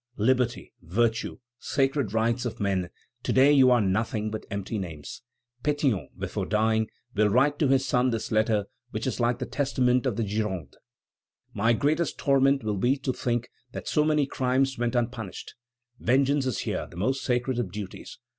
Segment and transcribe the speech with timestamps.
[0.17, 2.89] Liberty, virtue, sacred rights of men,
[3.21, 5.21] to day you are nothing but empty names."
[5.63, 10.07] Pétion, before dying, will write to his son this letter, which is like the testament
[10.07, 10.73] of the Gironde:
[11.53, 15.53] "My greatest torment will be to think that so many crimes went unpunished;
[15.99, 18.17] vengeance is here the most sacred of duties....